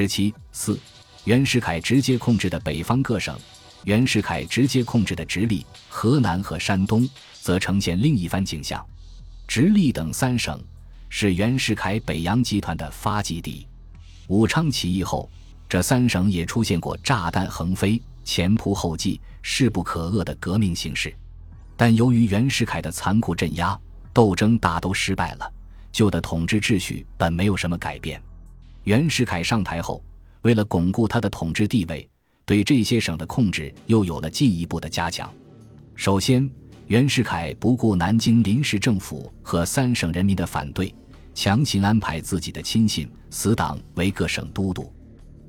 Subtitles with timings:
[0.00, 0.80] 十七四，
[1.24, 3.38] 袁世凯直接控制的北方各省，
[3.84, 7.06] 袁世凯直接控制的直隶、河南和山东，
[7.42, 8.82] 则呈现另一番景象。
[9.46, 10.58] 直隶等三省
[11.10, 13.66] 是袁世凯北洋集团的发迹地。
[14.28, 15.28] 武昌起义后，
[15.68, 21.14] 这三省也出现过炸弹横飞、前仆后继、势不可遏的革命形势。
[21.76, 23.78] 但由于袁世凯的残酷镇压，
[24.14, 25.52] 斗争大都失败了，
[25.92, 28.18] 旧的统治秩序本没有什么改变。
[28.84, 30.02] 袁世凯上台后，
[30.40, 32.08] 为了巩固他的统治地位，
[32.46, 35.30] 对这些省的控制又有了进一步的加强。
[35.94, 36.48] 首先，
[36.86, 40.94] 袁世凯不顾南京临时政府和三省人民的反对，
[41.34, 44.90] 强行安排自己的亲信死党为各省都督。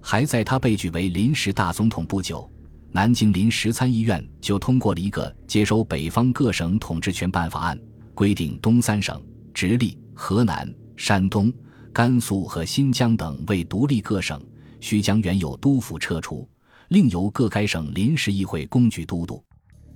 [0.02, 2.50] 还在他被举为临时大总统不久，
[2.92, 7.80] 南京临时参议院就通过了一个接收北方各省统治权办法案，
[8.14, 11.54] 规定东三省——直隶、河南、山东。
[11.94, 14.42] 甘肃和新疆等为独立各省，
[14.80, 16.48] 需将原有督府撤除，
[16.88, 19.44] 另由各该省临时议会公举都督。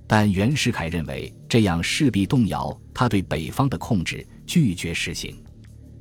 [0.06, 5.36] 但袁世凯认为这样势必动摇他对北方的控制，拒绝实行。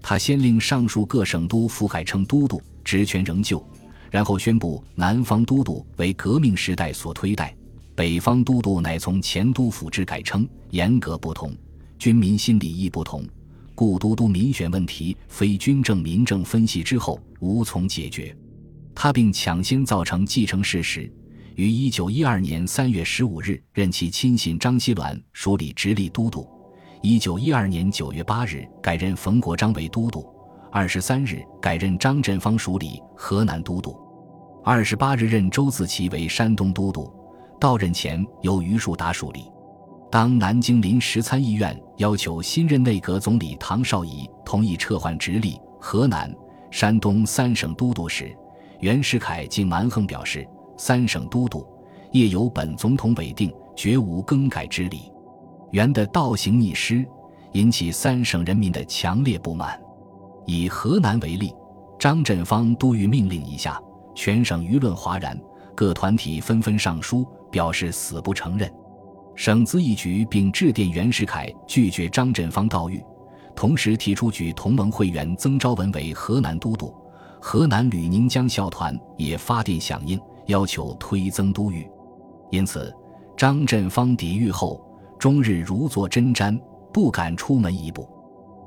[0.01, 3.65] 他先令上述各省督府改称都督，职权仍旧，
[4.11, 7.55] 然后宣布南方都督为革命时代所推戴，
[7.95, 11.55] 北方都督乃从前督府制改称，严格不同，
[11.97, 13.25] 军民心理亦不同。
[13.75, 18.35] 故都督民选问题非军政民政分析之后无从解决，
[18.95, 21.11] 他并抢先造成继承事实，
[21.55, 26.47] 于一九一二年三月十五日任其亲信张锡銮署理直隶都督，
[27.01, 30.25] 一九一二年九月八日改任冯国璋为都督，
[30.71, 33.93] 二十三日改任张振芳署理河南都督，
[34.63, 37.13] 二十八日任周自齐为山东都督，
[37.59, 39.43] 到任前由于树达署理。
[40.15, 46.33] 当南京临时参议院要求新任内阁总理唐绍仪同意撤换直隶、河南、
[46.71, 48.33] 山东三省都督时，
[48.79, 50.47] 袁世凯竟蛮横表示
[50.79, 51.67] ：“三省都督
[52.13, 55.11] 业由本总统委定，绝无更改之理。”
[55.71, 57.05] 袁的倒行逆施
[57.51, 59.77] 引起三省人民的强烈不满。
[60.45, 61.53] 以河南为例，
[61.99, 63.77] 张振芳都谕命令一下，
[64.15, 65.37] 全省舆论哗然，
[65.75, 68.71] 各团体纷纷上书表示死不承认。
[69.35, 73.03] 省资议局并致电袁世凯，拒绝张振芳道谕，
[73.53, 76.93] 同时提出举同盟会员曾昭文为河南都督。
[77.41, 81.85] 河南吕宁江校团也发电响应，要求推曾都谕。
[82.49, 82.91] 因此，
[83.35, 84.83] 张振芳抵御后，
[85.19, 86.57] 终日如坐针毡，
[86.93, 88.09] 不敢出门一步。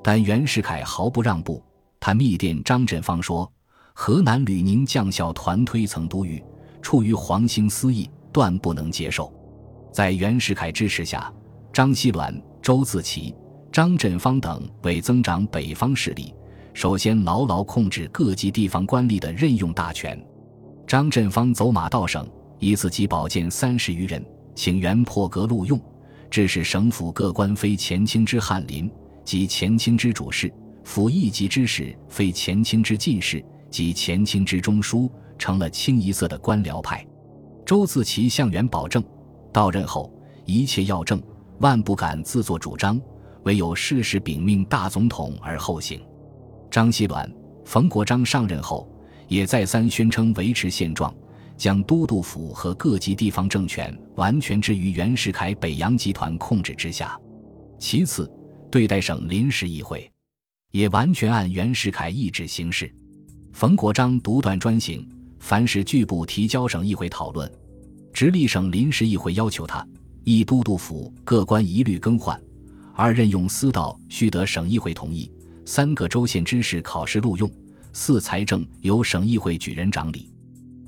[0.04, 1.62] 但袁世凯毫不让步，
[1.98, 3.50] 他密电张振芳说
[3.94, 6.42] ：“河南吕宁将校团推曾都谕，
[6.82, 9.32] 出于皇兴私意，断不能接受。”
[9.92, 11.32] 在袁世凯支持下，
[11.72, 13.34] 张锡銮、周自齐、
[13.72, 16.34] 张振芳等为增长北方势力，
[16.72, 20.20] 首先牢牢控制各级地方官吏的任用大权。
[20.86, 22.28] 张振芳走马到省，
[22.58, 25.80] 一次即保荐三十余人，请袁破格录用，
[26.30, 28.90] 致使省府各官非前清之翰林
[29.24, 30.52] 及前清之主事，
[30.84, 37.06] 府一级之事非前清之进士及前清之中书，成了清一色的官僚派。
[37.66, 39.04] 周自齐向袁保证。
[39.52, 40.12] 到任后，
[40.44, 41.22] 一切要政，
[41.60, 43.00] 万不敢自作主张，
[43.44, 46.00] 唯有事事禀命大总统而后行。
[46.70, 47.30] 张锡銮、
[47.64, 48.90] 冯国璋上任后，
[49.26, 51.14] 也再三宣称维持现状，
[51.56, 57.18] 将都督府和各级地方政权完全置于袁世凯北洋集团控制之下。
[57.78, 58.30] 其次，
[58.70, 60.10] 对待省临时议会，
[60.72, 62.92] 也完全按袁世凯意志行事。
[63.52, 65.08] 冯国璋独断专行，
[65.40, 67.50] 凡是拒不提交省议会讨论。
[68.18, 69.86] 直隶省临时议会要求他：
[70.24, 72.36] 一、都督府各官一律更换；
[72.92, 75.30] 二、任用司道须得省议会同意；
[75.64, 77.48] 三个州县知事考试录用；
[77.92, 80.32] 四、财政由省议会举人掌理。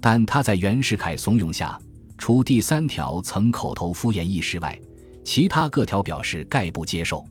[0.01, 1.81] 但他在袁世凯怂恿下，
[2.19, 4.77] 除第三条曾口头敷衍一时外，
[5.25, 7.25] 其他各条表示概不接受。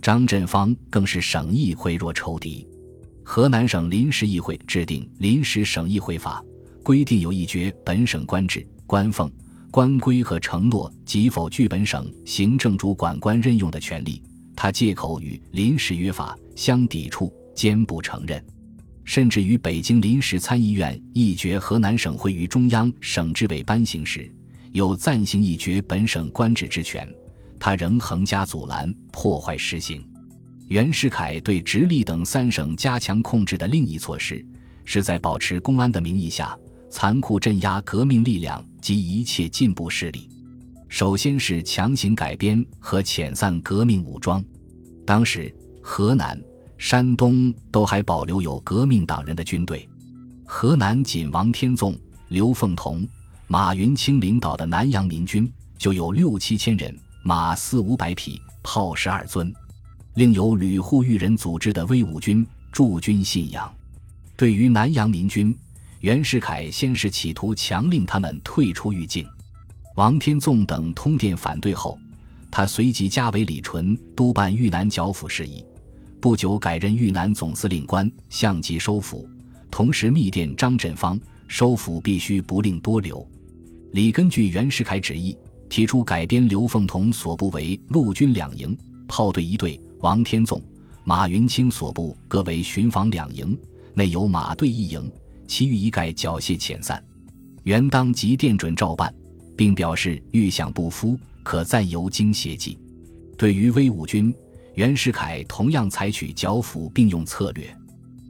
[0.00, 2.66] 张振芳更是省议会若仇敌。
[3.22, 6.42] 河南省临时议会制定《临时省议会法》，
[6.82, 8.66] 规定有一绝本省官制。
[8.86, 9.32] 官俸、
[9.74, 14.22] 官规和承诺及否具本省行政主管官任用的权利，
[14.54, 18.40] 他借口与临时约法相抵触，坚不承认，
[19.02, 24.32] 甚至于北京临时参议院议决河南省会于中央省治委颁行时，
[24.70, 27.12] 有暂行议决本省官制之权，
[27.58, 30.08] 他仍横加阻拦，破坏实行。
[30.68, 34.46] 袁世凯对直隶等三省加强控制的另一措施，
[34.84, 36.56] 是在保持公安的名义下。
[36.96, 40.30] 残酷镇压革命力量及一切进步势力，
[40.88, 44.42] 首先是强行改编和遣散革命武装。
[45.04, 45.52] 当时
[45.82, 46.40] 河南、
[46.78, 49.88] 山东都还保留有革命党人的军队，
[50.46, 51.98] 河南仅王天纵、
[52.28, 53.04] 刘凤同、
[53.48, 59.52] 马云清领导的南阳民军就有六七千人，马四五百匹，炮十二尊，
[60.14, 63.68] 另有吕护裕人组织的威武军驻军信阳。
[64.36, 65.52] 对于南阳民军，
[66.04, 69.26] 袁世凯先是企图强令他们退出豫境，
[69.94, 71.98] 王天纵等通电反对后，
[72.50, 75.64] 他随即加为李纯督办豫南剿抚事宜，
[76.20, 79.26] 不久改任豫南总司令官，相继收府。
[79.70, 81.18] 同时密电张振芳，
[81.48, 83.26] 收府必须不令多留。
[83.92, 85.34] 李根据袁世凯旨意，
[85.70, 88.76] 提出改编刘凤同所部为陆军两营，
[89.08, 90.62] 炮队一队；王天纵、
[91.02, 93.58] 马云清所部各为巡防两营，
[93.94, 95.10] 内有马队一营，
[95.46, 97.02] 其余一概缴械遣散。
[97.62, 99.14] 袁当即电准照办，
[99.56, 102.78] 并表示欲想不敷，可暂由京协计。
[103.36, 104.34] 对于威武军，
[104.74, 107.74] 袁世凯同样采取剿抚并用策略。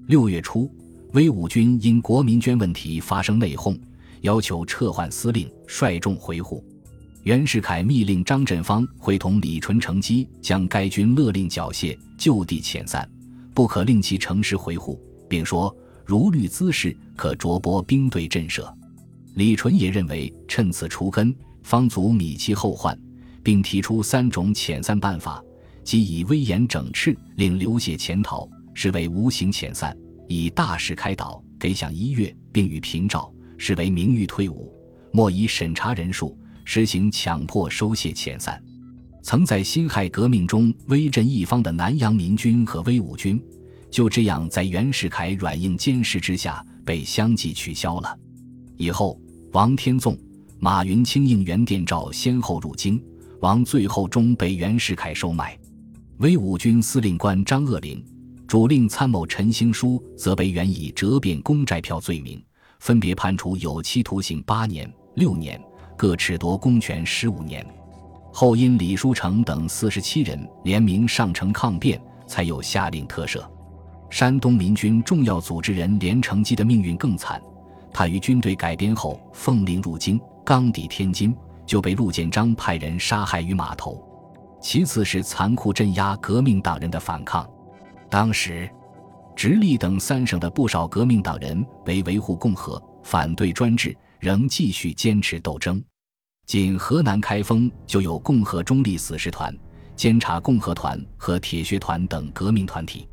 [0.06, 0.70] 六月初。
[1.12, 3.78] 威武军因国民捐问题发生内讧，
[4.22, 6.60] 要求撤换司令，率众回沪。
[7.22, 13.08] 袁世凯密令张振芳会同李纯乘机将该军勒令缴械，就地遣散，
[13.54, 15.72] 不可令其乘师回沪，并说
[16.04, 18.72] 如虑滋事，可着拨兵队震慑。
[19.34, 22.96] 李纯也认为趁此除根，方足米其后患，
[23.42, 25.42] 并提出三种遣散办法：
[25.82, 29.96] 即以威严整饬令流血潜逃，是为无形遣散。
[30.28, 34.70] 以大事开导，给饷一月，并予平照，视为名誉退伍；
[35.12, 38.62] 莫以审查人数，实行强迫收械遣散。
[39.22, 43.42] 曾在辛亥革命中威震一方的南洋民军和威武军，
[43.94, 48.18] 就这样在袁世凯软硬兼施之下被相继取消了。
[48.76, 49.16] 以后，
[49.52, 50.18] 王天纵、
[50.58, 53.00] 马云清应袁电召，先后入京，
[53.40, 55.56] 王最后终被袁世凯收买。
[56.16, 58.04] 威武军司令官张鄂龄。
[58.48, 62.42] 主令参谋陈兴书则被原以折变公债票罪名，
[62.80, 65.62] 分别判处有期徒刑八年、六年，
[65.96, 67.64] 各褫夺公权十五年。
[68.32, 73.40] 后因李书成等四十七人联名上呈抗辩，才有下令特赦。
[74.14, 77.42] 山东民军重要组织人连成基的命运更惨，
[77.92, 81.34] 他于军队改编后奉令入京，刚抵天津
[81.66, 84.00] 就被陆建章派人杀害于码头。
[84.62, 87.44] 其次是残酷镇压革命党人的反抗。
[88.08, 88.70] 当时，
[89.34, 95.82] 直隶等三省的不少革命党人为维护共和、反对专制，仍继续坚持斗争。
[96.46, 99.52] 仅河南开封就有共和中立死士团、
[99.96, 103.08] 监察共和团和铁血团等革命团体，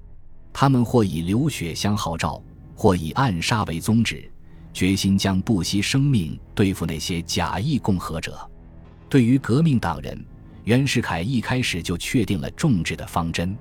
[0.62, 2.40] 他们或以流血相号召，
[2.76, 4.32] 或以暗杀为宗旨，
[4.72, 8.48] 决心将不惜生命对付那些假意共和者。
[9.10, 10.24] 对于革命党人，
[10.66, 13.58] 袁世凯一开始就确定了重治的方针。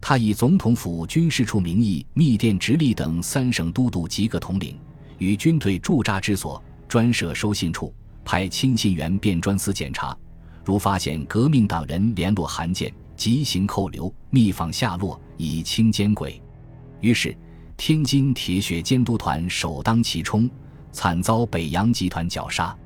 [0.00, 4.76] 他以总统府军事处名义密电直隶等三省都督及各统领，
[5.18, 7.94] 与军队驻扎之所专设收信处，
[8.24, 10.18] 派亲信员便专司检查，
[10.64, 16.40] 如发现革命党人联络函件，即行扣留，密访下落，以清奸轨。
[17.00, 17.36] 于是，
[17.76, 20.48] 天津铁血监督团首当其冲，
[20.92, 22.76] 惨遭北洋集团绞杀。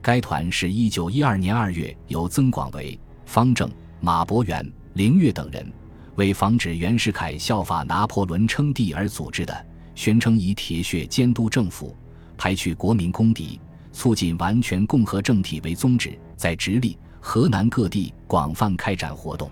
[0.00, 3.70] 该团是一九一二年二月由曾广为、方正、
[4.00, 5.70] 马伯元、凌月等人。
[6.14, 11.94] 为防止袁世凯效法拿破仑称帝而组织的，宣称以铁血监督政府、
[12.36, 13.60] 排去国民公敌、
[13.92, 19.48] 促进完全共和政体为宗旨，在直隶、河南各地广泛开展活动。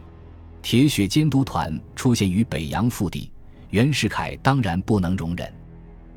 [0.68, 3.30] 铁血监督团出现于北洋腹地，
[3.70, 5.48] 袁世凯当然不能容忍。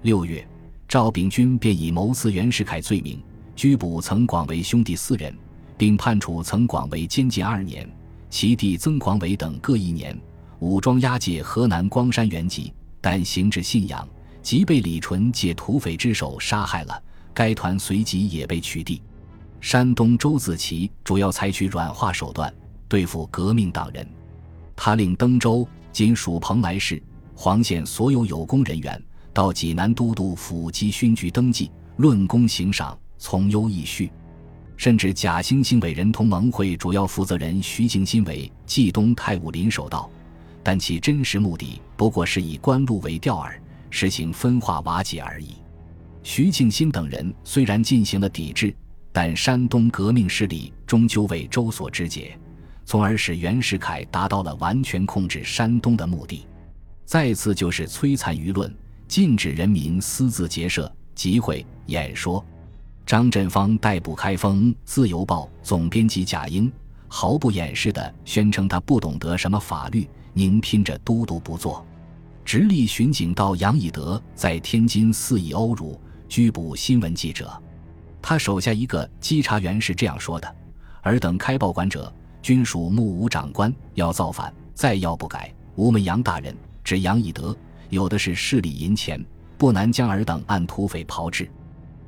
[0.01, 0.44] 六月，
[0.88, 3.22] 赵秉钧便以谋刺袁世凯罪名
[3.56, 5.32] 拘捕曾广为兄弟四人，
[5.77, 7.88] 并判处曾广为监禁二年，
[8.32, 10.20] 其弟曾广为等各一年。
[10.58, 14.10] 武装押解河南光山原籍，但行至信阳，
[14.41, 17.03] 即被李纯借土匪之手杀害了。
[17.36, 19.00] 该团随即也被取缔。
[19.62, 22.51] 山东周子齐主要采取软化手段
[22.88, 24.03] 对付革命党人，
[24.81, 27.03] 他令登州（今属蓬莱市）
[27.36, 34.09] 黄县所有有功人员到济南都督府及勋局登记，论功行赏，从优议序。
[34.77, 40.09] 甚至假兴兴伟人同盟会主要负责人徐敬新为冀东太武林守道。
[40.63, 43.51] 但其真实目的不过是以官禄为钓饵，
[43.89, 45.55] 实行分化瓦解而已。
[46.24, 48.74] 徐庆新等人虽然进行了抵制，
[49.12, 52.39] 但山东革命势力终究为周所肢解，
[52.89, 56.48] 从而使袁世凯达到了完全控制山东的目的。
[57.05, 58.75] 再次就是摧残舆论，
[59.08, 62.43] 禁止人民私自结社、集会、演说。
[63.05, 66.72] 张振芳逮捕开封《自由报》总编辑贾英，
[67.08, 70.10] 毫不掩饰地宣称他不懂得什么法律。
[70.34, 71.86] 宁拼着都督不做，
[72.43, 77.55] 直隶巡警道杨以德在天津肆意殴辱、拘捕新闻记者。
[78.19, 80.55] 他手下一个稽查员是这样说的
[81.03, 87.55] ：“尔等开报馆者，均属目无长官，要造反，再要不改，吴门杨大人指杨以德，
[87.89, 89.24] 有的是势力银钱，
[89.58, 91.50] 不难将尔等按土匪炮制。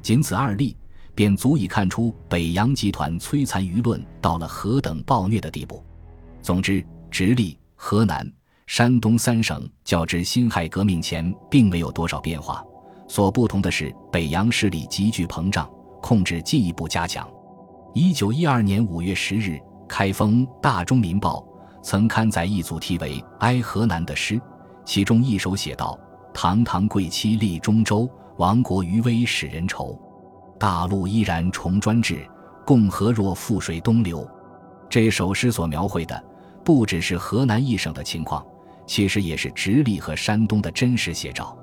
[0.01, 0.75] 仅此二例，
[1.13, 5.83] 便足以看出北洋集团摧残舆论到了何等暴虐的地步。
[6.41, 8.29] 总之，直隶、河南、
[8.67, 12.63] 山东三省较之辛亥革命前并没有多少变化，
[13.07, 15.69] 所不同的是北洋势力急剧膨胀。”
[16.01, 17.29] 控制进一步加强。
[17.93, 19.59] 一九一二年五月十日，
[19.91, 21.45] 开封《大中民报》
[21.83, 24.41] 曾刊载一组题为《哀河南》的诗，
[24.85, 25.99] 其中一首写道
[26.33, 29.99] ：“堂堂贵戚立中州，亡国余威使人愁。
[30.57, 32.25] 大陆依然重专制，
[32.65, 34.25] 共和若覆水东流。”
[34.89, 36.23] 这首诗所描绘的
[36.63, 38.45] 不只是河南一省的情况，
[38.87, 41.53] 其实也是直隶和山东的真实写照。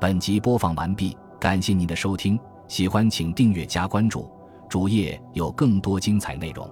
[0.00, 1.14] 本集播放完毕。
[1.38, 4.28] 感谢您的收听，喜欢请订阅加关注，
[4.68, 6.68] 主页有更多精彩内容。